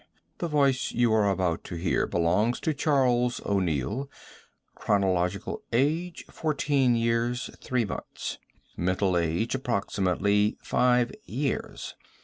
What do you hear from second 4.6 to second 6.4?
chronological age